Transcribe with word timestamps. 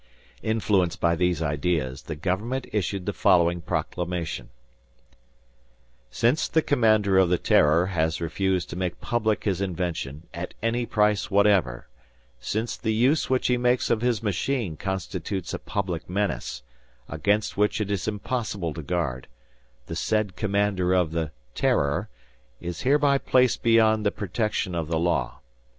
Influenced 0.41 0.99
by 0.99 1.15
these 1.15 1.43
ideas, 1.43 2.01
the 2.01 2.15
government 2.15 2.65
issued 2.73 3.05
the 3.05 3.13
following 3.13 3.61
proclamation: 3.61 4.49
"Since 6.09 6.47
the 6.47 6.63
commander 6.63 7.19
of 7.19 7.29
the 7.29 7.37
'Terror' 7.37 7.85
has 7.93 8.19
refused 8.19 8.71
to 8.71 8.75
make 8.75 8.99
public 8.99 9.43
his 9.43 9.61
invention, 9.61 10.23
at 10.33 10.55
any 10.63 10.87
price 10.87 11.29
whatever, 11.29 11.87
since 12.39 12.75
the 12.77 12.95
use 12.95 13.29
which 13.29 13.45
he 13.45 13.57
makes 13.57 13.91
of 13.91 14.01
his 14.01 14.23
machine 14.23 14.75
constitutes 14.75 15.53
a 15.53 15.59
public 15.59 16.09
menace, 16.09 16.63
against 17.07 17.55
which 17.55 17.79
it 17.79 17.91
is 17.91 18.07
impossible 18.07 18.73
to 18.73 18.81
guard, 18.81 19.27
the 19.85 19.95
said 19.95 20.35
commander 20.35 20.95
of 20.95 21.11
the 21.11 21.29
'Terror' 21.53 22.09
is 22.59 22.81
hereby 22.81 23.19
placed 23.19 23.61
beyond 23.61 24.03
the 24.03 24.09
protection 24.09 24.73
of 24.73 24.87
the 24.87 24.97
law. 24.97 25.41